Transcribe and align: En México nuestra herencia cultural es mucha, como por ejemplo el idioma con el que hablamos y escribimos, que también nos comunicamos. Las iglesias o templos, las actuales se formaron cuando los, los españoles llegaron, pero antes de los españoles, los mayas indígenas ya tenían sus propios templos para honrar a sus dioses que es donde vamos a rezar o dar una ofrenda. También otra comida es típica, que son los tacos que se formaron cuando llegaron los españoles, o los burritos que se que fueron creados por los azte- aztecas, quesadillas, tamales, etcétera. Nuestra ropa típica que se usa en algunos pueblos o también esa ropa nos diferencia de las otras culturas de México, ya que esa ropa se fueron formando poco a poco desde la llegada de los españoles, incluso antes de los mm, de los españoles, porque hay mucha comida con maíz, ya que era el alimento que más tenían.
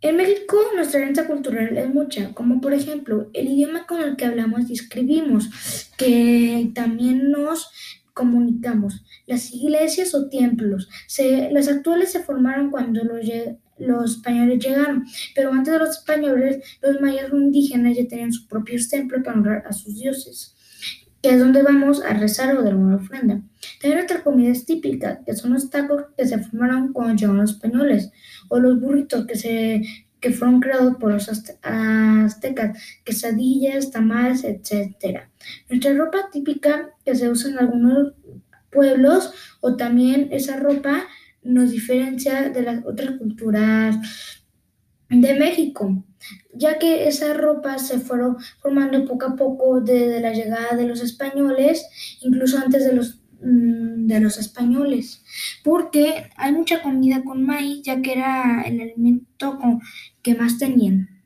En 0.00 0.16
México 0.16 0.56
nuestra 0.76 1.00
herencia 1.00 1.26
cultural 1.26 1.76
es 1.76 1.92
mucha, 1.92 2.32
como 2.32 2.60
por 2.60 2.72
ejemplo 2.72 3.30
el 3.32 3.48
idioma 3.48 3.84
con 3.84 4.00
el 4.00 4.14
que 4.16 4.26
hablamos 4.26 4.70
y 4.70 4.74
escribimos, 4.74 5.50
que 5.96 6.70
también 6.72 7.32
nos 7.32 7.70
comunicamos. 8.14 9.04
Las 9.26 9.52
iglesias 9.52 10.14
o 10.14 10.28
templos, 10.28 10.88
las 11.50 11.66
actuales 11.66 12.12
se 12.12 12.22
formaron 12.22 12.70
cuando 12.70 13.02
los, 13.02 13.26
los 13.78 14.16
españoles 14.16 14.64
llegaron, 14.64 15.04
pero 15.34 15.52
antes 15.52 15.72
de 15.72 15.78
los 15.80 15.90
españoles, 15.90 16.64
los 16.80 17.00
mayas 17.00 17.32
indígenas 17.32 17.96
ya 17.96 18.06
tenían 18.06 18.32
sus 18.32 18.46
propios 18.46 18.88
templos 18.88 19.22
para 19.24 19.36
honrar 19.36 19.64
a 19.66 19.72
sus 19.72 19.96
dioses 19.96 20.54
que 21.22 21.30
es 21.30 21.40
donde 21.40 21.62
vamos 21.62 22.02
a 22.02 22.14
rezar 22.14 22.56
o 22.56 22.62
dar 22.62 22.76
una 22.76 22.96
ofrenda. 22.96 23.42
También 23.80 24.04
otra 24.04 24.22
comida 24.22 24.50
es 24.52 24.64
típica, 24.66 25.22
que 25.24 25.34
son 25.34 25.52
los 25.52 25.70
tacos 25.70 26.04
que 26.16 26.26
se 26.26 26.38
formaron 26.38 26.92
cuando 26.92 27.14
llegaron 27.14 27.38
los 27.38 27.52
españoles, 27.52 28.10
o 28.48 28.58
los 28.60 28.80
burritos 28.80 29.26
que 29.26 29.36
se 29.36 29.82
que 30.20 30.32
fueron 30.32 30.58
creados 30.60 30.96
por 30.96 31.12
los 31.12 31.28
azte- 31.28 31.58
aztecas, 31.62 32.76
quesadillas, 33.04 33.92
tamales, 33.92 34.42
etcétera. 34.42 35.30
Nuestra 35.68 35.94
ropa 35.94 36.28
típica 36.32 36.90
que 37.04 37.14
se 37.14 37.28
usa 37.30 37.50
en 37.52 37.58
algunos 37.58 38.14
pueblos 38.70 39.32
o 39.60 39.76
también 39.76 40.28
esa 40.32 40.56
ropa 40.56 41.04
nos 41.44 41.70
diferencia 41.70 42.50
de 42.50 42.62
las 42.62 42.84
otras 42.84 43.12
culturas 43.18 43.96
de 45.08 45.34
México, 45.34 46.04
ya 46.58 46.78
que 46.78 47.08
esa 47.08 47.34
ropa 47.34 47.78
se 47.78 47.98
fueron 47.98 48.36
formando 48.60 49.04
poco 49.04 49.26
a 49.26 49.36
poco 49.36 49.80
desde 49.80 50.20
la 50.20 50.32
llegada 50.32 50.76
de 50.76 50.86
los 50.86 51.00
españoles, 51.02 51.86
incluso 52.20 52.58
antes 52.58 52.84
de 52.84 52.92
los 52.94 53.20
mm, 53.40 54.06
de 54.06 54.20
los 54.20 54.38
españoles, 54.38 55.22
porque 55.64 56.30
hay 56.36 56.52
mucha 56.52 56.82
comida 56.82 57.22
con 57.24 57.44
maíz, 57.44 57.82
ya 57.84 58.00
que 58.02 58.12
era 58.12 58.62
el 58.62 58.80
alimento 58.80 59.58
que 60.22 60.34
más 60.34 60.58
tenían. 60.58 61.17